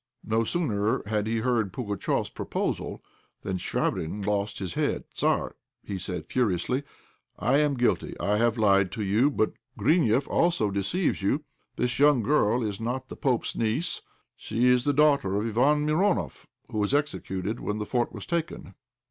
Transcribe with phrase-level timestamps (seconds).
[0.25, 3.03] No sooner had he heard Pugatchéf's proposal
[3.43, 5.03] than Chvabrine lost his head.
[5.13, 5.55] "Tzar,"
[5.99, 6.81] said he, furiously,
[7.37, 11.43] "I am guilty, I have lied to you; but Grineff also deceives you.
[11.75, 14.01] This young girl is not the pope's niece;
[14.35, 18.73] she is the daughter of Iván Mironoff, who was executed when the fort was taken."